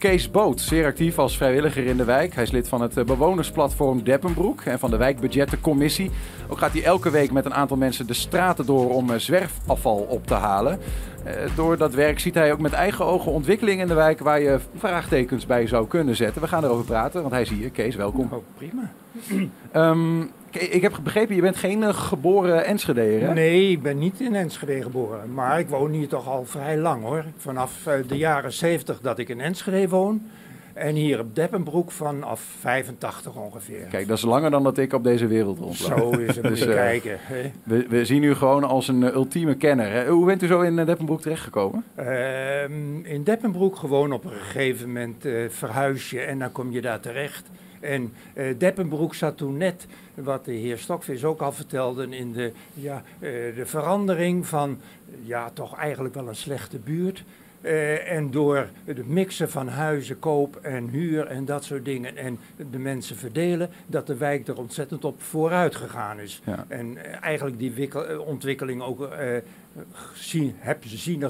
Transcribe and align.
Kees 0.00 0.30
Boot, 0.30 0.60
zeer 0.60 0.86
actief 0.86 1.18
als 1.18 1.36
vrijwilliger 1.36 1.86
in 1.86 1.96
de 1.96 2.04
wijk. 2.04 2.34
Hij 2.34 2.42
is 2.42 2.50
lid 2.50 2.68
van 2.68 2.80
het 2.80 2.96
eh, 2.96 3.04
bewonersplatform 3.04 4.02
Deppenbroek 4.02 4.60
en 4.60 4.78
van 4.78 4.90
de 4.90 4.96
wijkbudgettencommissie. 4.96 6.10
Ook 6.48 6.58
gaat 6.58 6.72
hij 6.72 6.84
elke 6.84 7.10
week 7.10 7.32
met 7.32 7.44
een 7.44 7.54
aantal 7.54 7.76
mensen 7.76 8.06
de 8.06 8.14
straten 8.14 8.66
door 8.66 8.90
om 8.90 9.10
eh, 9.10 9.18
zwerfafval 9.18 9.96
op 9.96 10.26
te 10.26 10.34
halen. 10.34 10.78
Eh, 11.24 11.34
door 11.54 11.76
dat 11.76 11.94
werk 11.94 12.18
ziet 12.18 12.34
hij 12.34 12.52
ook 12.52 12.60
met 12.60 12.72
eigen 12.72 13.04
ogen 13.04 13.32
ontwikkelingen 13.32 13.82
in 13.82 13.88
de 13.88 13.94
wijk 13.94 14.20
waar 14.20 14.40
je 14.40 14.58
vraagtekens 14.74 15.46
bij 15.46 15.66
zou 15.66 15.86
kunnen 15.86 16.16
zetten. 16.16 16.42
We 16.42 16.48
gaan 16.48 16.64
erover 16.64 16.84
praten, 16.84 17.20
want 17.20 17.32
hij 17.32 17.42
is 17.42 17.50
hier. 17.50 17.70
Kees, 17.70 17.94
welkom. 17.94 18.28
Oh, 18.30 18.44
prima. 18.56 18.92
Um, 19.74 20.30
ik 20.50 20.82
heb 20.82 20.98
begrepen, 21.02 21.34
je 21.34 21.40
bent 21.40 21.56
geen 21.56 21.94
geboren 21.94 22.64
Enschedeer, 22.64 23.20
hè? 23.20 23.32
Nee, 23.32 23.70
ik 23.70 23.82
ben 23.82 23.98
niet 23.98 24.20
in 24.20 24.34
Enschede 24.34 24.82
geboren. 24.82 25.34
Maar 25.34 25.58
ik 25.58 25.68
woon 25.68 25.90
hier 25.90 26.08
toch 26.08 26.28
al 26.28 26.44
vrij 26.44 26.78
lang, 26.78 27.02
hoor. 27.02 27.24
Vanaf 27.36 27.88
de 28.06 28.16
jaren 28.16 28.52
70 28.52 29.00
dat 29.00 29.18
ik 29.18 29.28
in 29.28 29.40
Enschede 29.40 29.88
woon. 29.88 30.22
En 30.76 30.94
hier 30.94 31.20
op 31.20 31.34
Deppenbroek 31.34 31.90
vanaf 31.90 32.40
85 32.60 33.36
ongeveer. 33.36 33.86
Kijk, 33.90 34.08
dat 34.08 34.16
is 34.16 34.24
langer 34.24 34.50
dan 34.50 34.62
dat 34.62 34.78
ik 34.78 34.92
op 34.92 35.04
deze 35.04 35.26
wereld 35.26 35.58
rondloop. 35.58 35.98
Zo 35.98 36.10
is 36.10 36.36
het, 36.36 36.44
dus, 36.52 36.66
uh, 36.66 36.74
kijken. 36.74 37.18
We, 37.62 37.86
we, 37.88 38.04
zien 38.04 38.22
u 38.22 38.34
gewoon 38.34 38.64
als 38.64 38.88
een 38.88 39.02
uh, 39.02 39.14
ultieme 39.14 39.54
kenner. 39.54 39.90
Hè? 39.90 40.08
Hoe 40.08 40.26
bent 40.26 40.42
u 40.42 40.46
zo 40.46 40.60
in 40.60 40.78
uh, 40.78 40.86
Deppenbroek 40.86 41.20
terechtgekomen? 41.20 41.84
Ehm, 41.94 43.04
in 43.04 43.22
Deppenbroek 43.24 43.76
gewoon 43.76 44.12
op 44.12 44.24
een 44.24 44.30
gegeven 44.30 44.86
moment 44.86 45.24
verhuis 45.48 46.10
je 46.10 46.20
en 46.20 46.38
dan 46.38 46.52
kom 46.52 46.72
je 46.72 46.80
daar 46.80 47.00
terecht. 47.00 47.50
En 47.80 48.12
Deppenbroek 48.58 49.14
zat 49.14 49.36
toen 49.36 49.56
net, 49.56 49.86
wat 50.14 50.44
de 50.44 50.52
heer 50.52 50.78
Stokvis 50.78 51.24
ook 51.24 51.40
al 51.40 51.52
vertelde, 51.52 52.16
in 52.16 52.32
de, 52.32 52.52
ja, 52.74 53.02
de 53.20 53.62
verandering 53.64 54.46
van 54.46 54.80
ja, 55.22 55.50
toch 55.50 55.76
eigenlijk 55.76 56.14
wel 56.14 56.28
een 56.28 56.36
slechte 56.36 56.78
buurt. 56.78 57.24
Uh, 57.60 58.12
en 58.12 58.30
door 58.30 58.68
het 58.84 59.08
mixen 59.08 59.50
van 59.50 59.68
huizen, 59.68 60.18
koop 60.18 60.56
en 60.56 60.88
huur 60.88 61.26
en 61.26 61.44
dat 61.44 61.64
soort 61.64 61.84
dingen 61.84 62.16
en 62.16 62.38
de 62.70 62.78
mensen 62.78 63.16
verdelen, 63.16 63.70
dat 63.86 64.06
de 64.06 64.16
wijk 64.16 64.48
er 64.48 64.58
ontzettend 64.58 65.04
op 65.04 65.22
vooruit 65.22 65.74
gegaan 65.74 66.20
is. 66.20 66.42
Ja. 66.44 66.64
En 66.68 66.86
uh, 66.92 67.02
eigenlijk 67.20 67.58
die 67.58 67.72
wikkel, 67.72 68.20
ontwikkeling 68.22 68.82
ook 68.82 69.00
uh, 69.00 69.36
zien, 70.14 70.54
heb 70.58 70.84
zien 70.84 71.24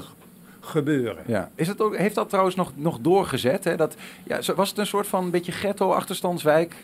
gebeuren. 0.67 1.23
Ja. 1.25 1.51
Is 1.55 1.67
het 1.67 1.81
ook, 1.81 1.97
heeft 1.97 2.15
dat 2.15 2.29
trouwens 2.29 2.55
nog, 2.55 2.71
nog 2.75 2.99
doorgezet? 2.99 3.63
Hè? 3.63 3.75
Dat, 3.75 3.95
ja, 4.23 4.39
was 4.55 4.69
het 4.69 4.77
een 4.77 4.87
soort 4.87 5.07
van 5.07 5.23
een 5.23 5.31
beetje 5.31 5.51
ghetto-achterstandswijk? 5.51 6.75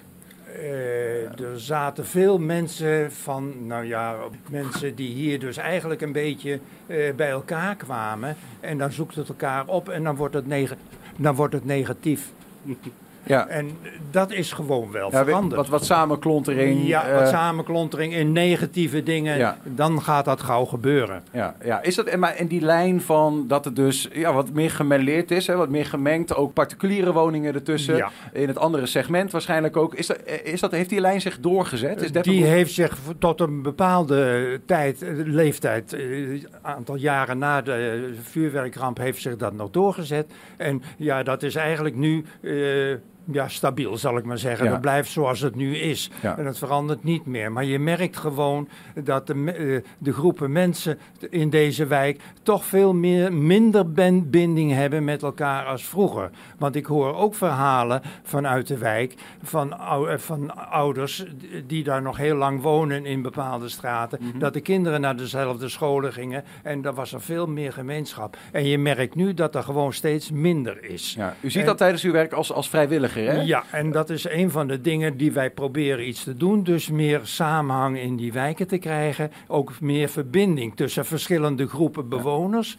Uh, 0.57 1.39
er 1.39 1.59
zaten 1.59 2.05
veel 2.05 2.39
mensen 2.39 3.11
van, 3.11 3.67
nou 3.67 3.85
ja, 3.85 4.15
mensen 4.49 4.95
die 4.95 5.13
hier 5.13 5.39
dus 5.39 5.57
eigenlijk 5.57 6.01
een 6.01 6.11
beetje 6.11 6.59
uh, 6.87 7.13
bij 7.13 7.29
elkaar 7.29 7.75
kwamen. 7.75 8.35
En 8.59 8.77
dan 8.77 8.91
zoekt 8.91 9.15
het 9.15 9.29
elkaar 9.29 9.67
op 9.67 9.89
en 9.89 10.03
dan 10.03 10.15
wordt 10.15 10.35
het, 10.35 10.47
neg 10.47 10.75
dan 11.15 11.35
wordt 11.35 11.53
het 11.53 11.65
negatief. 11.65 12.31
Ja. 13.25 13.47
En 13.47 13.77
dat 14.11 14.31
is 14.31 14.51
gewoon 14.51 14.91
wel 14.91 15.11
ja, 15.11 15.25
veranderd. 15.25 15.55
Wat, 15.55 15.69
wat 15.69 15.85
samenklontering. 15.85 16.87
Ja, 16.87 17.09
uh, 17.09 17.19
wat 17.19 17.27
samenklontering 17.27 18.13
in 18.13 18.31
negatieve 18.31 19.03
dingen. 19.03 19.37
Ja. 19.37 19.57
Dan 19.63 20.01
gaat 20.01 20.25
dat 20.25 20.41
gauw 20.41 20.65
gebeuren. 20.65 21.23
Ja, 21.31 21.55
ja. 21.63 21.81
Is 21.81 21.95
dat, 21.95 22.05
en, 22.05 22.19
maar, 22.19 22.35
en 22.35 22.47
die 22.47 22.61
lijn 22.61 23.01
van 23.01 23.45
dat 23.47 23.65
het 23.65 23.75
dus 23.75 24.09
ja, 24.11 24.33
wat 24.33 24.53
meer 24.53 24.71
gemêleerd 24.71 25.31
is, 25.31 25.47
hè, 25.47 25.55
wat 25.55 25.69
meer 25.69 25.85
gemengd. 25.85 26.35
Ook 26.35 26.53
particuliere 26.53 27.13
woningen 27.13 27.53
ertussen. 27.53 27.95
Ja. 27.95 28.11
In 28.33 28.47
het 28.47 28.57
andere 28.57 28.85
segment 28.85 29.31
waarschijnlijk 29.31 29.77
ook. 29.77 29.93
Is 29.93 30.07
dat, 30.07 30.17
is 30.43 30.59
dat, 30.59 30.71
heeft 30.71 30.89
die 30.89 31.01
lijn 31.01 31.21
zich 31.21 31.39
doorgezet? 31.39 32.01
Is 32.01 32.11
die 32.11 32.45
heeft 32.45 32.73
zich 32.73 32.97
tot 33.19 33.39
een 33.39 33.61
bepaalde 33.61 34.59
tijd, 34.65 35.05
leeftijd, 35.25 35.93
een 35.93 36.47
aantal 36.61 36.95
jaren 36.95 37.37
na 37.37 37.61
de 37.61 38.13
vuurwerkramp, 38.21 38.97
heeft 38.97 39.21
zich 39.21 39.37
dat 39.37 39.53
nog 39.53 39.69
doorgezet. 39.69 40.31
En 40.57 40.81
ja, 40.97 41.23
dat 41.23 41.43
is 41.43 41.55
eigenlijk 41.55 41.95
nu. 41.95 42.25
Uh, 42.41 42.95
ja, 43.31 43.47
stabiel 43.47 43.97
zal 43.97 44.17
ik 44.17 44.25
maar 44.25 44.37
zeggen. 44.37 44.65
Ja. 44.65 44.71
Dat 44.71 44.81
blijft 44.81 45.11
zoals 45.11 45.39
het 45.39 45.55
nu 45.55 45.75
is. 45.77 46.09
Ja. 46.21 46.37
En 46.37 46.43
dat 46.43 46.57
verandert 46.57 47.03
niet 47.03 47.25
meer. 47.25 47.51
Maar 47.51 47.65
je 47.65 47.79
merkt 47.79 48.17
gewoon 48.17 48.67
dat 49.03 49.27
de, 49.27 49.83
de 49.97 50.13
groepen 50.13 50.51
mensen 50.51 50.99
in 51.29 51.49
deze 51.49 51.85
wijk 51.85 52.21
toch 52.43 52.65
veel 52.65 52.93
meer, 52.93 53.33
minder 53.33 53.91
binding 54.29 54.71
hebben 54.71 55.03
met 55.03 55.23
elkaar 55.23 55.65
als 55.65 55.85
vroeger. 55.85 56.29
Want 56.57 56.75
ik 56.75 56.85
hoor 56.85 57.15
ook 57.15 57.35
verhalen 57.35 58.01
vanuit 58.23 58.67
de 58.67 58.77
wijk 58.77 59.15
van, 59.43 59.75
van 60.17 60.69
ouders 60.69 61.25
die 61.67 61.83
daar 61.83 62.01
nog 62.01 62.17
heel 62.17 62.35
lang 62.35 62.61
wonen 62.61 63.05
in 63.05 63.21
bepaalde 63.21 63.69
straten. 63.69 64.19
Mm 64.21 64.31
-hmm. 64.31 64.39
Dat 64.39 64.53
de 64.53 64.61
kinderen 64.61 65.01
naar 65.01 65.17
dezelfde 65.17 65.69
scholen 65.69 66.13
gingen 66.13 66.43
en 66.63 66.81
daar 66.81 66.93
was 66.93 67.13
er 67.13 67.21
veel 67.21 67.47
meer 67.47 67.73
gemeenschap. 67.73 68.37
En 68.51 68.65
je 68.65 68.77
merkt 68.77 69.15
nu 69.15 69.33
dat 69.33 69.55
er 69.55 69.63
gewoon 69.63 69.93
steeds 69.93 70.31
minder 70.31 70.83
is. 70.83 71.13
Ja. 71.17 71.35
U 71.41 71.49
ziet 71.49 71.61
en, 71.61 71.67
dat 71.67 71.77
tijdens 71.77 72.03
uw 72.03 72.11
werk 72.11 72.33
als, 72.33 72.51
als 72.51 72.69
vrijwilliger. 72.69 73.12
Ja, 73.21 73.63
en 73.71 73.91
dat 73.91 74.09
is 74.09 74.29
een 74.29 74.51
van 74.51 74.67
de 74.67 74.81
dingen 74.81 75.17
die 75.17 75.31
wij 75.31 75.49
proberen 75.49 76.07
iets 76.07 76.23
te 76.23 76.37
doen. 76.37 76.63
Dus 76.63 76.89
meer 76.89 77.19
samenhang 77.23 77.97
in 77.99 78.15
die 78.15 78.33
wijken 78.33 78.67
te 78.67 78.77
krijgen. 78.77 79.31
Ook 79.47 79.79
meer 79.79 80.09
verbinding 80.09 80.75
tussen 80.75 81.05
verschillende 81.05 81.67
groepen 81.67 82.09
bewoners. 82.09 82.77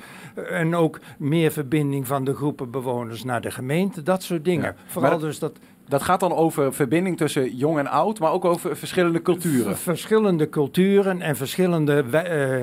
En 0.48 0.74
ook 0.74 1.00
meer 1.18 1.52
verbinding 1.52 2.06
van 2.06 2.24
de 2.24 2.34
groepen 2.34 2.70
bewoners 2.70 3.24
naar 3.24 3.40
de 3.40 3.50
gemeente. 3.50 4.02
Dat 4.02 4.22
soort 4.22 4.44
dingen. 4.44 4.76
Vooral 4.86 5.18
dus 5.18 5.38
dat 5.38 5.58
dat 5.88 6.02
gaat 6.02 6.20
dan 6.20 6.32
over 6.32 6.74
verbinding 6.74 7.16
tussen 7.16 7.56
jong 7.56 7.78
en 7.78 7.86
oud, 7.86 8.18
maar 8.18 8.32
ook 8.32 8.44
over 8.44 8.76
verschillende 8.76 9.22
culturen. 9.22 9.76
verschillende 9.76 10.48
culturen 10.48 11.20
en 11.20 11.36
verschillende 11.36 12.04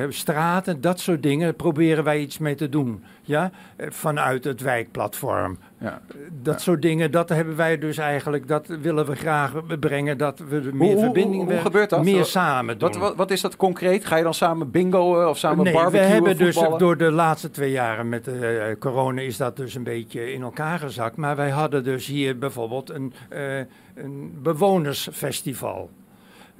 straten, 0.09 0.81
dat 0.81 0.99
soort 0.99 1.23
dingen 1.23 1.55
proberen 1.55 2.03
wij 2.03 2.19
iets 2.19 2.37
mee 2.37 2.55
te 2.55 2.69
doen. 2.69 3.03
Ja? 3.21 3.51
Vanuit 3.77 4.43
het 4.43 4.61
wijkplatform. 4.61 5.57
Ja. 5.81 6.01
Dat 6.41 6.53
ja. 6.53 6.59
soort 6.59 6.81
dingen, 6.81 7.11
dat 7.11 7.29
hebben 7.29 7.55
wij 7.55 7.77
dus 7.77 7.97
eigenlijk, 7.97 8.47
dat 8.47 8.67
willen 8.67 9.05
we 9.05 9.15
graag 9.15 9.79
brengen, 9.79 10.17
dat 10.17 10.39
we 10.39 10.69
meer 10.73 10.93
hoe, 10.93 11.03
verbinding 11.03 11.43
hoe, 11.43 11.51
hoe, 11.51 11.61
gebeurt 11.61 11.89
dat? 11.89 12.03
meer 12.03 12.25
samen 12.25 12.77
doen. 12.77 12.89
Wat, 12.89 12.97
wat, 12.97 13.15
wat, 13.15 13.31
is 13.31 13.41
dat 13.41 13.55
concreet? 13.55 14.05
Ga 14.05 14.15
je 14.15 14.23
dan 14.23 14.33
samen 14.33 14.71
bingo 14.71 15.29
of 15.29 15.37
samen 15.37 15.63
nee, 15.63 15.73
barbecuen? 15.73 16.07
We 16.07 16.13
hebben 16.13 16.37
dus 16.37 16.59
door 16.77 16.97
de 16.97 17.11
laatste 17.11 17.49
twee 17.49 17.71
jaren 17.71 18.09
met 18.09 18.27
uh, 18.27 18.63
corona 18.79 19.21
is 19.21 19.37
dat 19.37 19.55
dus 19.55 19.75
een 19.75 19.83
beetje 19.83 20.33
in 20.33 20.41
elkaar 20.41 20.79
gezakt. 20.79 21.15
Maar 21.15 21.35
wij 21.35 21.49
hadden 21.49 21.83
dus 21.83 22.07
hier 22.07 22.37
bijvoorbeeld 22.37 22.89
een, 22.89 23.13
uh, 23.33 23.57
een 23.95 24.39
bewonersfestival. 24.41 25.89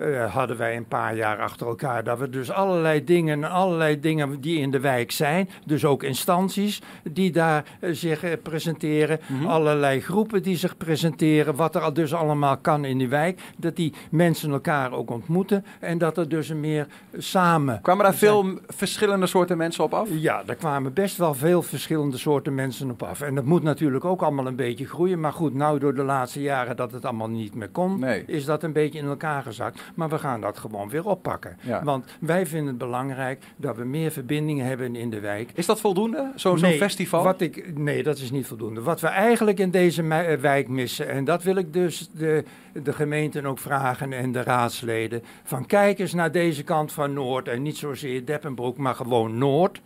Uh, 0.02 0.34
hadden 0.34 0.58
wij 0.58 0.78
een 0.78 0.88
paar 0.88 1.16
jaar 1.16 1.38
achter 1.38 1.68
elkaar. 1.68 2.04
Dat 2.04 2.20
we 2.20 2.30
dus 2.30 2.52
allerlei 2.52 3.04
dingen, 3.04 3.44
allerlei 3.44 4.00
dingen 4.00 4.42
die 4.42 4.60
in 4.60 4.72
de 4.72 4.80
wijk 4.80 5.12
zijn, 5.12 5.50
dus 5.66 5.86
ook 5.86 6.04
instanties 6.04 6.82
die 7.04 7.32
daar 7.32 7.66
uh, 7.80 7.94
zich 7.94 8.24
uh, 8.24 8.32
presenteren, 8.44 9.20
mm 9.28 9.38
-hmm. 9.38 9.48
allerlei 9.48 10.02
groepen 10.02 10.44
die 10.44 10.58
zich 10.58 10.78
presenteren, 10.78 11.56
wat 11.56 11.76
er 11.76 11.94
dus 11.94 12.14
allemaal 12.14 12.58
kan 12.58 12.86
in 12.86 12.98
die 12.98 13.10
wijk, 13.10 13.40
dat 13.58 13.76
die 13.76 13.94
mensen 14.12 14.52
elkaar 14.52 14.92
ook 14.92 15.10
ontmoeten 15.10 15.66
en 15.80 15.98
dat 15.98 16.18
er 16.18 16.30
dus 16.30 16.50
een 16.50 16.60
meer 16.60 16.88
samen. 17.18 17.82
Kwamen 17.82 18.04
daar 18.04 18.16
veel 18.16 18.60
verschillende 18.68 19.28
soorten 19.28 19.58
mensen 19.58 19.84
op 19.84 19.94
af? 19.94 20.10
Ja, 20.12 20.44
daar 20.44 20.56
kwamen 20.56 20.94
best 20.94 21.18
wel 21.18 21.34
veel 21.34 21.62
verschillende 21.62 22.18
soorten 22.18 22.56
mensen 22.56 22.92
op 22.92 23.04
af. 23.04 23.22
En 23.22 23.36
dat 23.36 23.46
moet 23.46 23.64
natuurlijk 23.64 24.06
ook 24.06 24.22
allemaal 24.22 24.48
een 24.48 24.56
beetje 24.56 24.88
groeien, 24.88 25.20
maar 25.20 25.34
goed, 25.34 25.54
nou 25.54 25.80
door 25.80 25.96
de 25.96 26.04
laatste 26.04 26.42
jaren 26.42 26.76
dat 26.76 26.92
het 26.92 27.06
allemaal 27.06 27.30
niet 27.30 27.56
meer 27.56 27.70
kon, 27.70 28.00
nee. 28.00 28.24
is 28.28 28.46
dat 28.46 28.64
een 28.64 28.74
beetje 28.74 29.00
in 29.00 29.06
elkaar 29.06 29.44
gezakt. 29.44 29.82
Maar 29.94 30.10
we 30.10 30.18
gaan 30.18 30.42
dat 30.42 30.58
gewoon 30.58 30.90
weer 30.90 31.06
oppakken. 31.06 31.58
Ja. 31.62 31.84
Want 31.84 32.06
wij 32.20 32.46
vinden 32.46 32.68
het 32.68 32.78
belangrijk 32.78 33.44
dat 33.56 33.76
we 33.76 33.84
meer 33.84 34.12
verbindingen 34.12 34.66
hebben 34.66 34.96
in 34.96 35.10
de 35.10 35.20
wijk. 35.20 35.52
Is 35.54 35.66
dat 35.66 35.80
voldoende, 35.80 36.32
zo'n 36.36 36.60
nee, 36.60 36.72
zo 36.72 36.78
festival? 36.78 37.24
Wat 37.24 37.42
ik, 37.42 37.78
nee, 37.78 38.04
dat 38.04 38.18
is 38.18 38.32
niet 38.32 38.48
voldoende. 38.48 38.82
Wat 38.82 39.02
we 39.02 39.08
eigenlijk 39.08 39.60
in 39.60 39.72
deze 39.72 40.04
wijk 40.42 40.68
missen, 40.68 41.10
en 41.10 41.26
dat 41.26 41.44
wil 41.44 41.56
ik 41.56 41.74
dus 41.74 42.10
de, 42.10 42.44
de 42.74 42.94
gemeenten 42.94 43.46
ook 43.46 43.60
vragen 43.60 44.14
en 44.14 44.32
de 44.32 44.44
raadsleden, 44.44 45.24
van 45.44 45.66
kijk 45.66 46.00
eens 46.00 46.14
naar 46.14 46.32
deze 46.32 46.64
kant 46.64 46.92
van 46.92 47.14
Noord 47.14 47.48
en 47.48 47.62
niet 47.62 47.78
zozeer 47.78 48.26
Deppenbroek, 48.26 48.78
maar 48.78 48.96
gewoon 48.96 49.38
Noord 49.38 49.82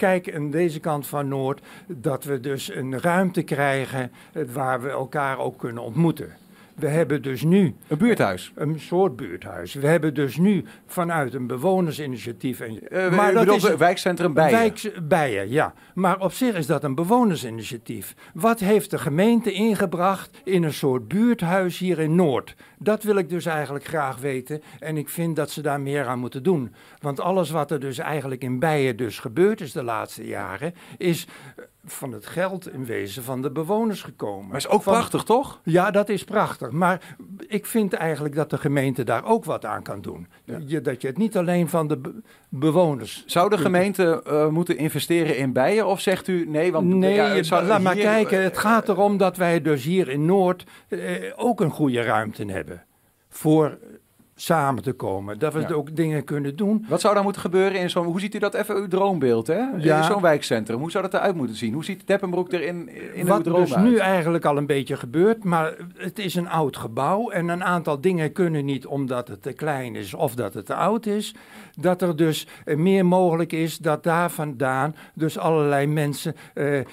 kijk 0.00 0.34
aan 0.34 0.50
deze 0.50 0.80
kant 0.80 1.06
van 1.06 1.28
Noord 1.28 1.60
dat 1.86 2.24
we 2.24 2.40
dus 2.40 2.74
een 2.74 3.00
ruimte 3.00 3.42
krijgen 3.42 4.12
waar 4.52 4.82
we 4.82 4.88
elkaar 4.88 5.38
ook 5.38 5.58
kunnen 5.58 5.82
ontmoeten. 5.82 6.36
We 6.80 6.88
hebben 6.88 7.22
dus 7.22 7.42
nu... 7.42 7.74
Een 7.88 7.98
buurthuis? 7.98 8.52
Een 8.54 8.80
soort 8.80 9.16
buurthuis. 9.16 9.74
We 9.74 9.86
hebben 9.86 10.14
dus 10.14 10.36
nu 10.36 10.64
vanuit 10.86 11.34
een 11.34 11.46
bewonersinitiatief... 11.46 12.60
En, 12.60 12.78
uh, 12.92 13.16
maar 13.16 13.32
dat 13.32 13.54
is 13.54 13.74
wijkcentrum 13.74 14.34
Bijen? 14.34 14.58
Wijk, 14.58 15.08
Bijen, 15.08 15.50
ja. 15.50 15.74
Maar 15.94 16.20
op 16.20 16.32
zich 16.32 16.54
is 16.54 16.66
dat 16.66 16.84
een 16.84 16.94
bewonersinitiatief. 16.94 18.14
Wat 18.34 18.60
heeft 18.60 18.90
de 18.90 18.98
gemeente 18.98 19.52
ingebracht 19.52 20.40
in 20.44 20.62
een 20.62 20.72
soort 20.72 21.08
buurthuis 21.08 21.78
hier 21.78 21.98
in 21.98 22.14
Noord? 22.14 22.56
Dat 22.82 23.02
wil 23.02 23.16
ik 23.16 23.28
dus 23.28 23.46
eigenlijk 23.46 23.84
graag 23.84 24.18
weten. 24.18 24.62
En 24.78 24.96
ik 24.96 25.08
vind 25.08 25.36
dat 25.36 25.50
ze 25.50 25.62
daar 25.62 25.80
meer 25.80 26.06
aan 26.06 26.18
moeten 26.18 26.42
doen. 26.42 26.74
Want 27.00 27.20
alles 27.20 27.50
wat 27.50 27.70
er 27.70 27.80
dus 27.80 27.98
eigenlijk 27.98 28.42
in 28.42 28.58
Bijen 28.58 28.96
dus 28.96 29.18
gebeurd 29.18 29.60
is 29.60 29.72
de 29.72 29.82
laatste 29.82 30.26
jaren... 30.26 30.74
is 30.98 31.26
van 31.84 32.12
het 32.12 32.26
geld 32.26 32.72
in 32.72 32.84
wezen 32.84 33.22
van 33.22 33.42
de 33.42 33.50
bewoners 33.50 34.02
gekomen. 34.02 34.46
Maar 34.48 34.56
is 34.56 34.68
ook 34.68 34.82
Van- 34.82 34.92
prachtig, 34.92 35.22
toch? 35.22 35.60
Ja, 35.64 35.90
dat 35.90 36.08
is 36.08 36.24
prachtig. 36.24 36.70
Maar 36.70 37.16
ik 37.48 37.66
vind 37.66 37.92
eigenlijk 37.92 38.34
dat 38.34 38.50
de 38.50 38.58
gemeente 38.58 39.04
daar 39.04 39.24
ook 39.24 39.44
wat 39.44 39.64
aan 39.64 39.82
kan 39.82 40.00
doen. 40.00 40.26
Ja. 40.44 40.58
Je, 40.66 40.80
dat 40.80 41.00
je 41.00 41.06
het 41.08 41.16
niet 41.18 41.36
alleen 41.36 41.68
van 41.68 41.88
de 41.88 41.96
be- 41.96 42.22
bewoners. 42.48 43.22
Zou 43.26 43.50
de 43.50 43.58
gemeente 43.58 44.22
eh, 44.26 44.48
moeten 44.48 44.76
investeren 44.76 45.36
in 45.36 45.52
bijen? 45.52 45.86
Of 45.86 46.00
zegt 46.00 46.28
u 46.28 46.44
nee? 46.48 46.72
Want 46.72 46.86
Nee, 46.86 47.14
ja, 47.14 47.42
zou- 47.42 47.64
laat 47.66 47.80
maar 47.82 47.96
kijken. 47.96 48.42
Het 48.42 48.58
gaat 48.58 48.88
erom 48.88 49.16
dat 49.16 49.36
wij 49.36 49.62
dus 49.62 49.84
hier 49.84 50.08
in 50.08 50.24
Noord 50.24 50.64
eh, 50.88 50.98
ook 51.36 51.60
een 51.60 51.70
goede 51.70 52.02
ruimte 52.02 52.44
hebben. 52.44 52.69
Voor 53.30 53.66
eh, 53.66 53.78
samen 54.40 54.82
te 54.82 54.92
komen. 54.92 55.38
Dat 55.38 55.52
we 55.52 55.60
Ja. 55.60 55.68
ook 55.68 55.96
dingen 55.96 56.24
kunnen 56.24 56.56
doen. 56.56 56.84
Wat 56.88 57.00
zou 57.00 57.14
daar 57.14 57.22
moeten 57.22 57.42
gebeuren 57.42 57.80
in 57.80 57.90
zo'n... 57.90 58.04
Hoe 58.04 58.20
ziet 58.20 58.34
u 58.34 58.38
dat 58.38 58.54
even, 58.54 58.76
uw 58.76 58.88
droombeeld, 58.88 59.46
hè? 59.46 59.62
Ja. 59.76 59.98
In 59.98 60.04
zo'n 60.04 60.22
wijkcentrum. 60.22 60.78
Hoe 60.78 60.90
zou 60.90 61.04
dat 61.04 61.14
eruit 61.14 61.34
moeten 61.34 61.56
zien? 61.56 61.72
Hoe 61.74 61.84
ziet 61.84 62.06
Deppenbroek 62.06 62.52
er 62.52 62.62
in, 62.62 62.90
in 63.14 63.26
Wat 63.26 63.44
droom 63.44 63.60
dus 63.60 63.74
uit? 63.74 63.84
nu 63.84 63.96
eigenlijk 63.96 64.44
al 64.44 64.56
een 64.56 64.66
beetje 64.66 64.96
gebeurt, 64.96 65.44
maar 65.44 65.74
het 65.96 66.18
is 66.18 66.34
een 66.34 66.48
oud 66.48 66.76
gebouw 66.76 67.30
en 67.30 67.48
een 67.48 67.64
aantal 67.64 68.00
dingen 68.00 68.32
kunnen 68.32 68.64
niet 68.64 68.86
omdat 68.86 69.28
het 69.28 69.42
te 69.42 69.52
klein 69.52 69.96
is 69.96 70.14
of 70.14 70.34
dat 70.34 70.54
het 70.54 70.66
te 70.66 70.74
oud 70.74 71.06
is. 71.06 71.34
Dat 71.76 72.02
er 72.02 72.16
dus 72.16 72.46
eh, 72.64 72.76
meer 72.76 73.06
mogelijk 73.06 73.52
is 73.52 73.78
dat 73.78 74.02
daar 74.02 74.30
vandaan 74.30 74.94
dus 75.14 75.38
allerlei 75.38 75.86
mensen 75.86 76.34
eh, 76.54 76.78
eh, 76.78 76.84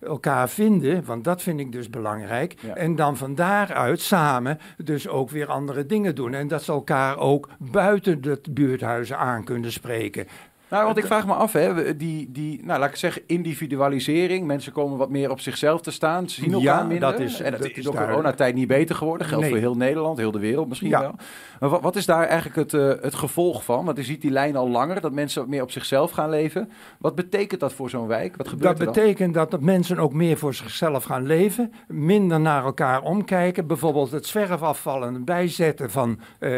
elkaar 0.00 0.48
vinden, 0.48 1.04
want 1.04 1.24
dat 1.24 1.42
vind 1.42 1.60
ik 1.60 1.72
dus 1.72 1.90
belangrijk. 1.90 2.54
Ja. 2.60 2.74
En 2.74 2.96
dan 2.96 3.16
van 3.16 3.34
daaruit 3.34 4.00
samen 4.00 4.58
dus 4.84 5.08
ook 5.08 5.30
weer 5.30 5.46
andere 5.46 5.86
dingen 5.86 6.14
doen. 6.14 6.34
En 6.34 6.48
dat 6.48 6.62
ze 6.62 6.72
elkaar 6.76 7.18
ook 7.18 7.48
buiten 7.58 8.22
het 8.22 8.54
buurthuizen 8.54 9.18
aan 9.18 9.44
kunnen 9.44 9.72
spreken. 9.72 10.26
Nou, 10.70 10.84
want 10.84 10.96
ik 10.96 11.06
vraag 11.06 11.26
me 11.26 11.32
af, 11.34 11.52
hè, 11.52 11.96
die, 11.96 12.32
die, 12.32 12.60
nou, 12.64 12.80
laat 12.80 12.88
ik 12.88 12.96
zeggen, 12.96 13.22
individualisering. 13.26 14.46
Mensen 14.46 14.72
komen 14.72 14.98
wat 14.98 15.10
meer 15.10 15.30
op 15.30 15.40
zichzelf 15.40 15.80
te 15.80 15.90
staan, 15.90 16.28
zien 16.28 16.52
elkaar 16.52 16.62
Ja, 16.64 16.82
minder. 16.82 17.10
dat 17.10 17.20
is- 17.20 17.40
en 17.40 17.50
dat, 17.50 17.60
dat 17.60 17.68
is 17.70 17.74
door 17.74 17.82
duidelijk. 17.82 18.10
coronatijd 18.12 18.54
niet 18.54 18.68
beter 18.68 18.94
geworden. 18.96 19.26
Geldt 19.26 19.42
Nee. 19.42 19.52
voor 19.52 19.60
heel 19.60 19.74
Nederland, 19.76 20.18
heel 20.18 20.30
de 20.30 20.38
wereld 20.38 20.68
misschien 20.68 20.90
Ja. 20.90 21.00
wel. 21.00 21.14
Maar 21.60 21.68
wat, 21.68 21.80
wat 21.82 21.96
is 21.96 22.06
daar 22.06 22.24
eigenlijk 22.24 22.56
het, 22.56 22.74
eh, 22.74 23.02
het 23.02 23.14
gevolg 23.14 23.64
van? 23.64 23.84
Want 23.84 23.96
je 23.96 24.02
ziet 24.04 24.20
die 24.20 24.30
lijn 24.30 24.56
al 24.56 24.68
langer, 24.68 25.00
dat 25.00 25.12
mensen 25.12 25.40
wat 25.40 25.50
meer 25.50 25.62
op 25.62 25.70
zichzelf 25.70 26.10
gaan 26.10 26.30
leven. 26.30 26.70
Wat 26.98 27.14
betekent 27.14 27.60
dat 27.60 27.72
voor 27.72 27.90
zo'n 27.90 28.06
wijk? 28.06 28.36
Wat 28.36 28.48
gebeurt 28.48 28.78
Dat 28.78 28.78
er 28.78 28.84
dan? 28.94 28.94
betekent 29.04 29.34
dat 29.34 29.50
de 29.50 29.58
mensen 29.60 29.98
ook 29.98 30.12
meer 30.12 30.36
voor 30.36 30.54
zichzelf 30.54 31.04
gaan 31.04 31.26
leven, 31.26 31.72
minder 31.88 32.40
naar 32.40 32.64
elkaar 32.64 33.02
omkijken. 33.02 33.66
Bijvoorbeeld 33.66 34.10
het 34.10 34.26
zwerfafval 34.26 35.04
en 35.04 35.14
het 35.14 35.24
bijzetten 35.24 35.90
van 35.90 36.18
eh, 36.38 36.50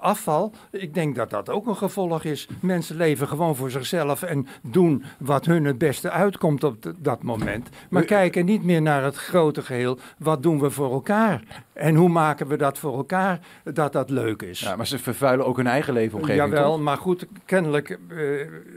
afval. 0.00 0.52
Ik 0.70 0.94
denk 0.94 1.14
dat 1.16 1.30
dat 1.30 1.50
ook 1.50 1.66
een 1.66 1.76
gevolg 1.76 2.24
is. 2.24 2.48
Mensen 2.60 2.96
leven 2.96 3.28
gewoon 3.36 3.56
voor 3.56 3.70
zichzelf 3.70 4.22
en 4.22 4.46
doen 4.62 5.04
wat 5.18 5.44
hun 5.46 5.64
het 5.64 5.78
beste 5.78 6.10
uitkomt 6.10 6.64
op 6.64 6.76
dat 6.98 7.22
moment. 7.22 7.68
Maar 7.90 8.02
U- 8.02 8.06
kijken 8.06 8.44
niet 8.44 8.64
meer 8.64 8.82
naar 8.82 9.02
het 9.04 9.16
grote 9.16 9.62
geheel. 9.62 9.98
Wat 10.18 10.42
doen 10.42 10.60
we 10.60 10.70
voor 10.70 10.92
elkaar? 10.92 11.42
En 11.72 11.94
hoe 11.94 12.08
maken 12.08 12.46
we 12.46 12.56
dat 12.56 12.78
voor 12.78 12.96
elkaar 12.96 13.38
dat 13.64 13.92
dat 13.92 14.10
leuk 14.10 14.42
is? 14.42 14.60
Ja, 14.60 14.76
maar 14.76 14.86
ze 14.86 14.98
vervuilen 14.98 15.46
ook 15.46 15.56
hun 15.56 15.66
eigen 15.66 15.92
leefomgeving, 15.92 16.38
Jawel, 16.50 16.72
toch? 16.72 16.80
maar 16.82 16.96
goed, 16.96 17.26
kennelijk 17.44 17.98
eh, 18.08 18.18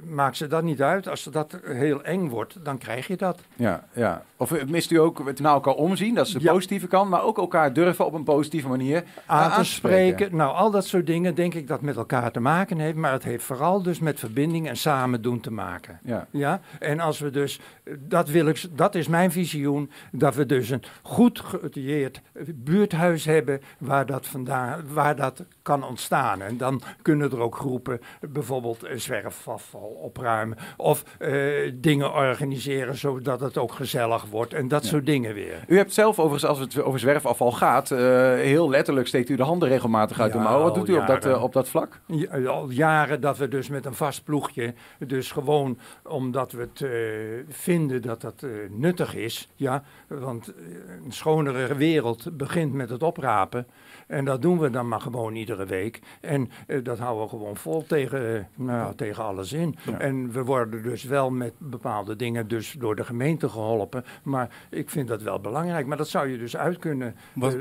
maakt 0.09 0.37
ze 0.37 0.47
dat 0.47 0.63
niet 0.63 0.81
uit. 0.81 1.07
Als 1.07 1.23
dat 1.23 1.59
heel 1.63 2.03
eng 2.03 2.27
wordt, 2.29 2.57
dan 2.63 2.77
krijg 2.77 3.07
je 3.07 3.17
dat. 3.17 3.39
Ja, 3.55 3.83
ja. 3.93 4.23
Of 4.37 4.51
eh, 4.51 4.63
mist 4.67 4.91
u 4.91 4.95
ook 4.99 5.21
het 5.27 5.39
naar 5.39 5.53
elkaar 5.53 5.73
omzien, 5.73 6.15
dat 6.15 6.27
is 6.27 6.33
de 6.33 6.39
Ja. 6.41 6.51
positieve 6.51 6.87
kant, 6.87 7.09
maar 7.09 7.23
ook 7.23 7.37
elkaar 7.37 7.73
durven 7.73 8.05
op 8.05 8.13
een 8.13 8.23
positieve 8.23 8.67
manier 8.67 9.03
aan 9.25 9.51
aan 9.51 9.61
te 9.61 9.65
spreken. 9.65 10.35
Nou, 10.35 10.55
al 10.55 10.71
dat 10.71 10.85
soort 10.85 11.05
dingen 11.07 11.35
denk 11.35 11.53
ik 11.53 11.67
dat 11.67 11.81
met 11.81 11.95
elkaar 11.95 12.31
te 12.31 12.39
maken 12.39 12.79
heeft. 12.79 12.95
Maar 12.95 13.11
het 13.11 13.23
heeft 13.23 13.43
vooral 13.43 13.81
dus 13.83 13.99
met 13.99 14.19
verbinding 14.19 14.48
en 14.57 14.77
samen 14.77 15.21
doen 15.21 15.39
te 15.39 15.51
maken. 15.51 15.99
Ja. 16.03 16.27
Ja, 16.31 16.61
en 16.79 16.99
als 16.99 17.19
we 17.19 17.29
dus, 17.29 17.59
dat, 17.99 18.29
wil 18.29 18.47
ik, 18.47 18.65
dat 18.75 18.95
is 18.95 19.07
mijn 19.07 19.31
visioen, 19.31 19.91
dat 20.11 20.35
we 20.35 20.45
dus 20.45 20.69
een 20.69 20.83
goed 21.01 21.39
geoutilleerd 21.39 22.21
buurthuis 22.55 23.25
hebben 23.25 23.61
waar 23.77 24.05
dat, 24.05 24.27
vandaan, 24.27 24.83
waar 24.93 25.15
dat 25.15 25.43
kan 25.61 25.83
ontstaan. 25.83 26.41
En 26.41 26.57
dan 26.57 26.81
kunnen 27.01 27.31
er 27.31 27.39
ook 27.39 27.55
groepen 27.55 28.01
bijvoorbeeld 28.29 28.83
eh, 28.83 28.97
zwerfafval 28.97 29.97
opruimen 30.03 30.57
of 30.77 31.03
eh, 31.19 31.31
dingen 31.75 32.13
organiseren 32.13 32.97
zodat 32.97 33.39
het 33.39 33.57
ook 33.57 33.71
gezellig 33.71 34.25
wordt 34.25 34.53
en 34.53 34.67
dat 34.67 34.83
Ja. 34.83 34.89
soort 34.89 35.05
dingen 35.05 35.33
weer. 35.33 35.63
U 35.67 35.77
hebt 35.77 35.93
zelf 35.93 36.19
overigens, 36.19 36.45
als 36.45 36.59
het 36.59 36.81
over 36.83 36.99
zwerfafval 36.99 37.51
gaat, 37.51 37.91
eh, 37.91 37.99
heel 38.33 38.69
letterlijk 38.69 39.07
steekt 39.07 39.29
u 39.29 39.35
de 39.35 39.43
handen 39.43 39.69
regelmatig 39.69 40.19
uit 40.19 40.31
de 40.31 40.37
mouw. 40.39 40.61
Wat 40.61 40.75
doet 40.75 40.89
u 40.89 40.93
op 40.93 41.07
dat, 41.07 41.41
op 41.41 41.53
dat 41.53 41.69
vlak? 41.69 41.99
Ja, 42.05 42.45
al 42.47 42.69
jaren 42.69 43.21
dat 43.21 43.37
we 43.37 43.47
dus 43.47 43.69
met 43.69 43.85
een 43.85 43.93
vast 43.93 44.23
ploegje, 44.39 44.73
dus 45.07 45.31
gewoon 45.31 45.77
omdat 46.03 46.51
we 46.51 46.61
het 46.61 46.81
eh, 46.81 47.53
vinden 47.55 48.01
dat 48.01 48.21
dat 48.21 48.43
eh, 48.43 48.49
nuttig 48.69 49.15
is. 49.15 49.49
Ja, 49.55 49.83
want 50.07 50.47
eh, 50.47 50.63
een 51.05 51.11
schonere 51.11 51.75
wereld 51.75 52.37
begint 52.37 52.73
met 52.73 52.89
het 52.89 53.03
oprapen. 53.03 53.67
En 54.07 54.25
dat 54.25 54.41
doen 54.41 54.59
we 54.59 54.69
dan 54.69 54.87
maar 54.87 55.01
gewoon 55.01 55.35
iedere 55.35 55.65
week. 55.65 55.99
En 56.21 56.49
dat 56.83 56.99
houden 56.99 57.23
we 57.23 57.29
gewoon 57.29 57.55
vol 57.57 57.83
tegen, 57.85 58.47
nou, 58.55 58.77
ja, 58.87 58.93
tegen 58.93 59.23
alles 59.23 59.53
in. 59.53 59.75
Ja. 59.85 59.99
En 59.99 60.31
we 60.31 60.43
worden 60.43 60.83
dus 60.83 61.03
wel 61.03 61.29
met 61.29 61.53
bepaalde 61.57 62.15
dingen 62.15 62.47
dus 62.47 62.75
door 62.79 62.95
de 62.95 63.03
gemeente 63.03 63.49
geholpen. 63.49 64.05
Maar 64.23 64.49
ik 64.69 64.89
vind 64.89 65.07
dat 65.07 65.21
wel 65.21 65.39
belangrijk. 65.39 65.85
Maar 65.87 65.97
dat 65.97 66.07
zou 66.07 66.27
je 66.27 66.37
dus 66.37 66.57
uit 66.57 66.77
kunnen, 66.79 67.15
Wat- 67.33 67.57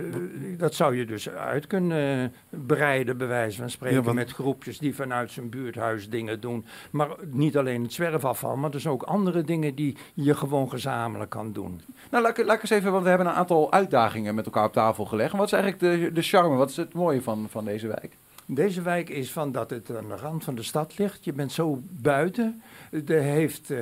dat 0.56 0.74
zou 0.74 0.96
je 0.96 1.04
dus 1.06 1.28
uit 1.30 1.66
kunnen 1.66 2.32
breiden, 2.50 3.16
bij 3.18 3.26
wijze 3.26 3.58
van 3.58 3.70
spreken. 3.70 4.04
Ja, 4.04 4.12
Met 4.12 4.32
groepjes 4.32 4.78
die 4.78 4.94
vanuit 4.94 5.30
zijn 5.30 5.48
buurthuis 5.50 6.08
dingen 6.08 6.40
doen. 6.40 6.64
Maar 6.90 7.08
niet 7.30 7.56
alleen 7.56 7.82
het 7.82 7.92
zwerfafval, 7.92 8.56
maar 8.56 8.70
dus 8.70 8.86
ook 8.86 9.02
andere 9.02 9.42
dingen 9.42 9.74
die 9.74 9.96
je 10.14 10.34
gewoon 10.34 10.70
gezamenlijk 10.70 11.30
kan 11.30 11.52
doen. 11.52 11.80
Nou, 12.10 12.22
laat 12.22 12.38
ik, 12.38 12.46
laat 12.46 12.56
ik 12.56 12.62
eens 12.62 12.70
even, 12.70 12.92
want 12.92 13.02
we 13.02 13.08
hebben 13.08 13.26
een 13.26 13.32
aantal 13.32 13.72
uitdagingen 13.72 14.34
met 14.34 14.44
elkaar 14.44 14.64
op 14.64 14.72
tafel 14.72 15.04
gelegd. 15.04 15.32
Wat 15.32 15.46
is 15.46 15.52
eigenlijk 15.52 15.82
de, 15.82 16.12
de 16.12 16.22
charme, 16.22 16.56
wat 16.56 16.70
is 16.70 16.76
het 16.76 16.94
mooie 16.94 17.22
van, 17.22 17.46
van 17.50 17.64
deze 17.64 17.86
wijk? 17.86 18.16
Deze 18.46 18.82
wijk 18.82 19.08
is 19.08 19.32
van 19.32 19.52
dat 19.52 19.70
het 19.70 19.96
aan 19.96 20.08
de 20.08 20.16
rand 20.16 20.44
van 20.44 20.54
de 20.54 20.62
stad 20.62 20.98
ligt. 20.98 21.24
Je 21.24 21.32
bent 21.32 21.52
zo 21.52 21.82
buiten. 21.88 22.62
Er 23.06 23.22
heeft, 23.22 23.72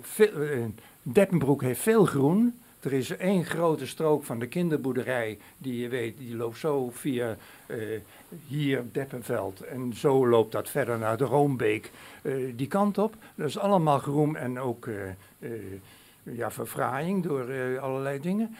veel, 0.00 0.40
eh, 0.40 0.64
Deppenbroek 1.02 1.62
heeft 1.62 1.80
veel 1.80 2.04
groen. 2.04 2.60
Er 2.86 2.92
is 2.92 3.16
één 3.16 3.44
grote 3.44 3.86
strook 3.86 4.24
van 4.24 4.38
de 4.38 4.46
kinderboerderij 4.46 5.38
die 5.58 5.80
je 5.80 5.88
weet, 5.88 6.18
die 6.18 6.36
loopt 6.36 6.58
zo 6.58 6.90
via 6.90 7.36
eh, 7.66 7.78
hier 8.46 8.84
Deppenveld. 8.92 9.60
En 9.60 9.92
zo 9.94 10.28
loopt 10.28 10.52
dat 10.52 10.68
verder 10.68 10.98
naar 10.98 11.16
de 11.16 11.24
Roombeek 11.24 11.90
eh, 12.22 12.32
die 12.54 12.66
kant 12.66 12.98
op. 12.98 13.14
Dat 13.34 13.48
is 13.48 13.58
allemaal 13.58 13.98
groen 13.98 14.36
en 14.36 14.58
ook 14.58 14.86
eh, 14.86 15.48
ja, 16.22 16.50
verfraaiing 16.50 17.22
door 17.22 17.78
allerlei 17.80 18.20
dingen. 18.20 18.56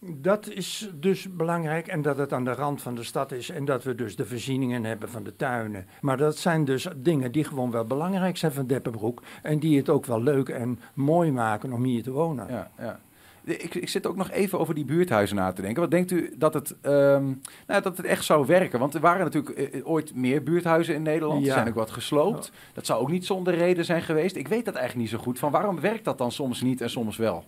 Eh, 0.00 0.08
dat 0.16 0.48
is 0.48 0.90
dus 0.94 1.36
belangrijk 1.36 1.86
en 1.86 2.02
dat 2.02 2.18
het 2.18 2.32
aan 2.32 2.44
de 2.44 2.54
rand 2.54 2.82
van 2.82 2.94
de 2.94 3.02
stad 3.02 3.32
is 3.32 3.50
en 3.50 3.64
dat 3.64 3.84
we 3.84 3.94
dus 3.94 4.16
de 4.16 4.26
voorzieningen 4.26 4.84
hebben 4.84 5.08
van 5.08 5.22
de 5.22 5.36
tuinen. 5.36 5.86
Maar 6.00 6.16
dat 6.16 6.36
zijn 6.36 6.64
dus 6.64 6.88
dingen 6.96 7.32
die 7.32 7.44
gewoon 7.44 7.70
wel 7.70 7.84
belangrijk 7.84 8.36
zijn 8.36 8.52
van 8.52 8.66
Deppenbroek 8.66 9.22
en 9.42 9.58
die 9.58 9.76
het 9.76 9.88
ook 9.88 10.06
wel 10.06 10.22
leuk 10.22 10.48
en 10.48 10.80
mooi 10.94 11.32
maken 11.32 11.72
om 11.72 11.84
hier 11.84 12.02
te 12.02 12.10
wonen. 12.10 12.46
Ja, 12.48 12.70
ja. 12.78 13.00
Ik, 13.44 13.74
ik 13.74 13.88
zit 13.88 14.06
ook 14.06 14.16
nog 14.16 14.30
even 14.30 14.58
over 14.58 14.74
die 14.74 14.84
buurthuizen 14.84 15.36
na 15.36 15.52
te 15.52 15.62
denken. 15.62 15.80
Wat 15.80 15.90
denkt 15.90 16.10
u 16.10 16.34
dat 16.36 16.54
het, 16.54 16.76
ehm, 16.80 17.24
nou, 17.66 17.82
dat 17.82 17.96
het 17.96 18.06
echt 18.06 18.24
zou 18.24 18.46
werken? 18.46 18.78
Want 18.78 18.94
er 18.94 19.00
waren 19.00 19.24
natuurlijk 19.24 19.58
eh, 19.58 19.88
ooit 19.88 20.14
meer 20.14 20.42
buurthuizen 20.42 20.94
in 20.94 21.02
Nederland. 21.02 21.40
Ja. 21.40 21.46
Er 21.46 21.52
zijn 21.52 21.68
ook 21.68 21.74
wat 21.74 21.90
gesloopt. 21.90 22.52
Dat 22.72 22.86
zou 22.86 23.00
ook 23.00 23.10
niet 23.10 23.26
zonder 23.26 23.54
reden 23.54 23.84
zijn 23.84 24.02
geweest. 24.02 24.36
Ik 24.36 24.48
weet 24.48 24.64
dat 24.64 24.74
eigenlijk 24.74 25.10
niet 25.10 25.18
zo 25.18 25.24
goed. 25.24 25.38
Van 25.38 25.50
waarom 25.50 25.80
werkt 25.80 26.04
dat 26.04 26.18
dan 26.18 26.32
soms 26.32 26.60
niet 26.60 26.80
en 26.80 26.90
soms 26.90 27.16
wel? 27.16 27.44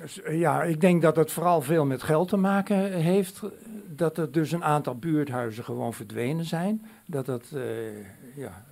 Dus, 0.00 0.22
eh, 0.22 0.38
ja, 0.38 0.62
ik 0.62 0.80
denk 0.80 1.02
dat 1.02 1.16
het 1.16 1.32
vooral 1.32 1.62
veel 1.62 1.84
met 1.84 2.02
geld 2.02 2.28
te 2.28 2.36
maken 2.36 2.92
heeft. 2.92 3.40
Dat 3.86 4.18
er 4.18 4.32
dus 4.32 4.52
een 4.52 4.64
aantal 4.64 4.94
buurthuizen 4.98 5.64
gewoon 5.64 5.94
verdwenen 5.94 6.44
zijn. 6.44 6.86
Dat 7.06 7.26
het, 7.26 7.52
eh, 7.54 7.62
ja, 8.36 8.64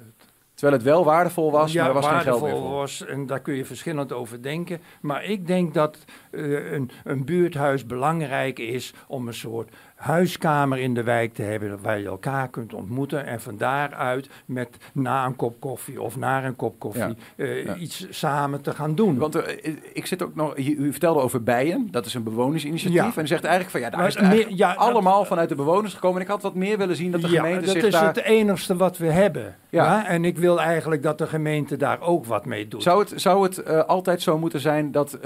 Terwijl 0.59 0.79
het 0.79 0.89
wel 0.89 1.05
waardevol 1.05 1.51
was, 1.51 1.73
ja, 1.73 1.81
maar 1.81 1.89
er 1.89 2.01
was 2.01 2.07
geen 2.07 2.21
geld 2.21 2.43
meer 2.43 2.51
voor. 2.51 2.71
was. 2.71 3.05
En 3.05 3.27
daar 3.27 3.41
kun 3.41 3.55
je 3.55 3.65
verschillend 3.65 4.13
over 4.13 4.43
denken. 4.43 4.81
Maar 5.01 5.25
ik 5.25 5.47
denk 5.47 5.75
dat 5.75 5.99
eh, 6.31 6.73
een, 6.73 6.91
een 7.05 7.25
buurthuis 7.25 7.87
belangrijk 7.87 8.59
is 8.59 8.95
om 9.07 9.27
een 9.27 9.35
soort 9.35 9.75
huiskamer 9.99 10.79
in 10.79 10.95
de 10.95 11.03
wijk 11.03 11.35
te 11.35 11.43
hebben 11.43 11.79
waar 11.83 11.99
je 11.99 12.07
elkaar 12.07 12.49
kunt 12.49 12.75
ontmoeten 12.75 13.27
en 13.27 13.41
van 13.41 13.57
daaruit 13.57 14.29
met 14.47 14.69
na 14.93 15.25
een 15.27 15.37
kop 15.37 15.61
koffie 15.61 16.01
of 16.03 16.17
na 16.17 16.45
een 16.45 16.57
kop 16.57 16.79
koffie 16.79 17.03
Ja. 17.03 17.15
eh, 17.37 17.65
Ja. 17.65 17.75
iets 17.77 18.07
samen 18.11 18.61
te 18.63 18.71
gaan 18.73 18.95
doen. 18.95 19.19
Want 19.19 19.35
eh, 19.35 19.75
ik 19.93 20.07
zit 20.07 20.23
ook 20.23 20.35
nog, 20.35 20.59
u 20.59 20.63
u 20.63 20.91
vertelde 20.91 21.21
over 21.21 21.43
bijen, 21.43 21.89
dat 21.91 22.07
is 22.07 22.15
een 22.15 22.23
bewonersinitiatief. 22.23 22.99
Ja. 23.01 23.13
En 23.17 23.23
u 23.23 23.27
zegt 23.27 23.45
eigenlijk 23.45 23.71
van 23.71 23.81
ja, 23.81 23.89
daar 23.91 23.99
Maar 23.99 24.09
is 24.09 24.15
het 24.15 24.23
eigenlijk 24.23 24.51
meer- 24.51 24.59
ja, 24.61 24.69
dat- 24.75 24.83
allemaal 24.83 25.25
vanuit 25.25 25.49
de 25.49 25.55
bewoners 25.55 25.95
gekomen. 25.95 26.17
En 26.17 26.23
ik 26.23 26.29
had 26.33 26.43
wat 26.43 26.55
meer 26.55 26.79
willen 26.79 26.97
zien 26.97 27.11
dat 27.11 27.21
de 27.21 27.29
gemeente 27.29 27.65
dat 27.65 27.75
zich 27.75 27.83
is 27.85 27.93
daar... 27.93 28.07
het 28.07 28.23
enigste 28.23 28.77
wat 28.77 28.99
we 28.99 29.07
hebben. 29.07 29.57
Ja. 29.71 30.07
En 30.07 30.25
ik 30.25 30.39
wil 30.39 30.61
eigenlijk 30.61 31.03
dat 31.03 31.19
de 31.19 31.27
gemeente 31.27 31.77
daar 31.77 32.01
ook 32.01 32.25
wat 32.25 32.45
mee 32.47 32.69
doet. 32.69 32.83
Zou 32.83 33.01
het, 33.01 33.13
zou 33.17 33.43
het 33.43 33.63
uh, 33.69 33.85
altijd 33.85 34.23
zo 34.23 34.39
moeten 34.39 34.61
zijn 34.61 34.93
dat, 34.93 35.19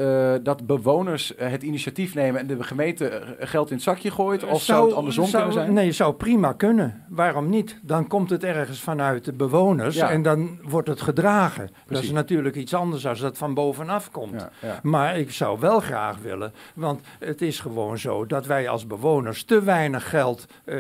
dat 0.43 0.67
bewoners 0.67 1.33
het 1.37 1.63
initiatief 1.63 2.15
nemen 2.15 2.41
en 2.41 2.47
de 2.47 2.63
gemeente 2.63 3.23
geld 3.39 3.69
in 3.71 3.75
het 3.75 3.85
zakje 3.85 4.11
gooit? 4.11 4.45
Of 4.45 4.62
zou, 4.65 4.87
het 4.87 4.97
andersom 4.97 5.27
zou, 5.27 5.43
kunnen 5.43 5.63
zijn? 5.63 5.75
Nee, 5.75 5.93
zou 5.93 6.15
prima 6.15 6.53
kunnen. 6.53 7.05
Waarom 7.09 7.49
niet? 7.49 7.79
Dan 7.83 8.07
komt 8.07 8.31
het 8.31 8.45
ergens 8.45 8.81
vanuit 8.81 9.25
de 9.25 9.33
bewoners 9.33 9.97
Ja. 9.97 10.11
en 10.11 10.23
dan 10.23 10.59
wordt 10.63 10.89
het 10.89 11.01
gedragen. 11.01 11.71
Dat 11.87 12.03
is 12.03 12.11
natuurlijk 12.11 12.57
iets 12.57 12.75
anders 12.75 13.07
als 13.07 13.21
dat 13.21 13.39
van 13.39 13.55
bovenaf 13.55 14.11
komt. 14.11 14.41
Ja, 14.41 14.51
ja. 14.61 14.79
Maar 14.83 15.19
ik 15.19 15.33
zou 15.33 15.61
wel 15.61 15.81
graag 15.81 16.19
willen, 16.23 16.53
want 16.75 17.01
het 17.19 17.43
is 17.43 17.61
gewoon 17.61 17.99
zo 17.99 18.27
dat 18.27 18.47
wij 18.47 18.69
als 18.69 18.87
bewoners 18.87 19.45
te 19.45 19.63
weinig 19.63 20.09
geld 20.11 20.47
eh, 20.65 20.77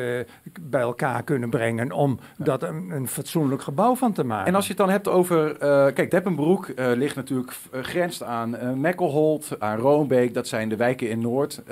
bij 0.60 0.80
elkaar 0.80 1.22
kunnen 1.22 1.50
brengen 1.50 1.92
om 1.92 2.18
dat 2.36 2.62
een, 2.62 2.90
een 2.90 3.08
fatsoenlijk 3.08 3.62
gebouw 3.62 3.94
van 3.94 4.12
te 4.12 4.24
maken. 4.24 4.46
En 4.46 4.54
als 4.54 4.64
je 4.64 4.70
het 4.70 4.80
dan 4.80 4.90
hebt 4.90 5.08
over... 5.08 5.56
eh, 5.58 5.94
kijk, 5.94 6.10
Deppenbroek 6.10 6.66
eh, 6.68 6.86
ligt 6.94 7.16
natuurlijk 7.16 7.52
grenst 7.72 8.22
aan 8.22 8.80
Mekkelholt, 8.80 9.56
aan 9.58 9.78
Roombeek. 9.78 10.34
Dat 10.34 10.46
zijn 10.48 10.68
de 10.68 10.76
wijken 10.76 11.10
in 11.10 11.20
Noord. 11.20 11.62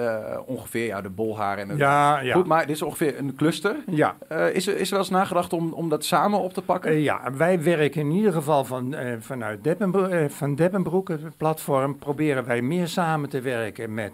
ongeveer, 0.46 0.86
ja, 0.86 1.00
de 1.00 1.10
Bolhaar 1.10 1.58
en... 1.58 1.76
ja, 1.76 1.99
ja. 2.22 2.34
Goed, 2.34 2.46
maar 2.46 2.66
dit 2.66 2.76
is 2.76 2.82
ongeveer 2.82 3.18
een 3.18 3.34
cluster. 3.34 3.76
ja. 3.86 4.16
Eh, 4.28 4.54
is, 4.54 4.66
er, 4.66 4.76
is 4.76 4.86
er 4.86 4.90
wel 4.90 4.98
eens 4.98 5.10
nagedacht 5.10 5.52
om, 5.52 5.72
om 5.72 5.88
dat 5.88 6.04
samen 6.04 6.38
op 6.40 6.52
te 6.52 6.62
pakken? 6.62 6.90
Eh, 6.90 7.02
ja, 7.02 7.32
wij 7.36 7.62
werken 7.62 8.00
in 8.00 8.10
ieder 8.10 8.32
geval 8.32 8.64
van, 8.64 8.94
eh, 8.94 9.12
vanuit 9.18 9.64
Deppenbro 9.64 10.04
eh, 10.04 10.28
van 10.28 10.54
Deppenbroek, 10.54 11.08
het 11.08 11.36
platform, 11.36 11.98
proberen 11.98 12.44
wij 12.44 12.62
meer 12.62 12.88
samen 12.88 13.28
te 13.28 13.40
werken 13.40 13.94
met 13.94 14.12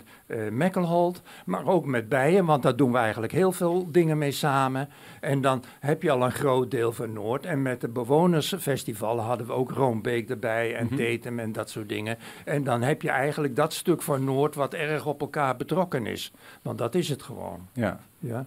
Mekkelholt, 0.50 1.22
maar 1.44 1.66
ook 1.66 1.86
met 1.86 2.08
Bijen, 2.08 2.44
want 2.44 2.62
daar 2.62 2.76
doen 2.76 2.92
we 2.92 2.98
eigenlijk 2.98 3.32
heel 3.32 3.52
veel 3.52 3.88
dingen 3.90 4.18
mee 4.18 4.30
samen. 4.30 4.88
En 5.20 5.40
dan 5.40 5.62
heb 5.80 6.02
je 6.02 6.10
al 6.10 6.22
een 6.22 6.32
groot 6.32 6.70
deel 6.70 6.92
van 6.92 7.12
Noord. 7.12 7.46
En 7.46 7.62
met 7.62 7.80
de 7.80 7.88
bewonersfestival 7.88 9.20
hadden 9.20 9.46
we 9.46 9.52
ook 9.52 9.70
Roombeek 9.70 10.30
erbij 10.30 10.74
en. 10.74 10.88
Tetem 10.96 11.38
en 11.38 11.52
dat 11.52 11.70
soort 11.70 11.88
dingen. 11.88 12.18
En 12.44 12.64
dan 12.64 12.82
heb 12.82 13.02
je 13.02 13.10
eigenlijk 13.10 13.56
dat 13.56 13.72
stuk 13.72 14.02
van 14.02 14.24
Noord 14.24 14.54
wat 14.54 14.74
erg 14.74 15.06
op 15.06 15.20
elkaar 15.20 15.56
betrokken 15.56 16.06
is. 16.06 16.32
Want 16.62 16.78
dat 16.78 16.94
is 16.94 17.08
het 17.08 17.22
gewoon. 17.22 17.68
Ja. 17.76 17.98
Ja. 18.18 18.46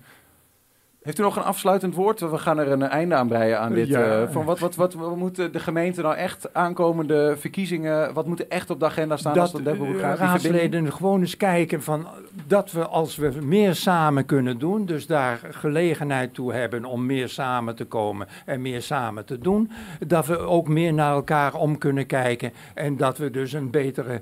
Heeft 1.03 1.19
u 1.19 1.24
nog 1.24 1.36
een 1.36 1.43
afsluitend 1.43 1.95
woord? 1.95 2.19
We 2.19 2.38
gaan 2.38 2.57
er 2.57 2.71
een 2.71 2.81
einde 2.83 3.15
aan 3.15 3.27
breien 3.27 3.59
aan 3.59 3.74
dit. 3.74 3.88
Ja. 3.88 4.21
eh, 4.21 4.29
van 4.29 4.45
wat, 4.45 4.59
wat, 4.59 4.75
wat, 4.75 4.93
wat 4.93 5.15
moet 5.15 5.36
de 5.36 5.59
gemeente 5.59 6.01
nou 6.01 6.15
echt 6.15 6.53
aankomende 6.53 7.36
verkiezingen... 7.38 8.13
wat 8.13 8.27
moet 8.27 8.39
er 8.39 8.48
echt 8.48 8.69
op 8.69 8.79
de 8.79 8.86
agenda 8.86 9.17
staan 9.17 9.39
als 9.39 9.51
dat 9.51 9.63
dat 9.63 9.74
Deppenbroek 9.74 10.01
eh, 10.01 10.13
raadsleden 10.15 10.93
gewoon 10.93 11.19
eens 11.19 11.38
kijken 11.38 11.83
van 11.83 12.07
dat 12.48 12.71
we 12.71 12.88
als 12.88 13.15
we 13.15 13.31
meer 13.41 13.75
samen 13.75 14.25
kunnen 14.25 14.57
doen, 14.59 14.86
dus 14.86 15.07
daar 15.07 15.39
gelegenheid 15.50 16.33
toe 16.33 16.53
hebben 16.53 16.86
om 16.86 17.05
meer 17.05 17.29
samen 17.29 17.75
te 17.75 17.86
komen 17.86 18.27
en 18.45 18.62
meer 18.62 18.81
samen 18.81 19.25
te 19.25 19.38
doen, 19.38 19.71
dat 20.07 20.25
we 20.25 20.38
ook 20.38 20.67
meer 20.67 20.93
naar 20.93 21.13
elkaar 21.13 21.53
om 21.53 21.77
kunnen 21.77 22.05
kijken 22.05 22.51
en 22.74 22.98
dat 22.98 23.17
we 23.17 23.31
dus 23.31 23.53
een 23.53 23.69
betere 23.69 24.21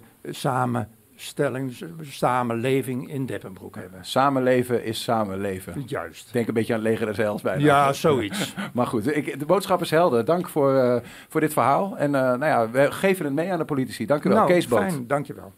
samenstelling, 1.18 1.76
samenleving 2.02 3.10
in 3.10 3.26
Deppenbroek 3.26 3.76
hebben. 3.76 4.06
Samenleven 4.06 4.84
is 4.84 5.04
samenleven. 5.04 5.84
Juist. 5.86 6.34
Denk 6.34 6.48
een 6.48 6.54
beetje 6.54 6.74
aan 6.74 6.80
leger 6.80 7.06
des 7.06 7.18
Heils 7.18 7.42
bijna. 7.42 7.64
Ja, 7.64 7.94
zoiets. 7.94 8.54
Maar 8.74 8.88
goed, 8.88 9.16
ik, 9.16 9.40
de 9.40 9.46
boodschap 9.46 9.82
is 9.82 9.90
helder. 9.90 10.26
Dank 10.26 10.50
voor, 10.50 10.76
eh, 10.76 11.02
voor 11.30 11.42
dit 11.42 11.54
verhaal. 11.54 11.98
En 11.98 12.16
eh, 12.16 12.22
nou 12.22 12.46
ja, 12.46 12.70
we 12.70 12.92
geven 12.92 13.26
het 13.26 13.34
mee 13.34 13.52
aan 13.52 13.58
de 13.58 13.66
politici. 13.66 14.06
Dank 14.06 14.24
u 14.24 14.30
wel. 14.30 14.38
nou, 14.38 14.52
Kees 14.52 14.68
Boot. 14.68 14.80
fijn, 14.80 15.08
dankjewel. 15.08 15.54